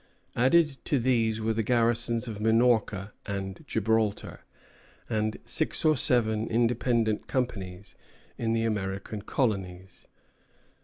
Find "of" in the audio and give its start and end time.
2.27-2.41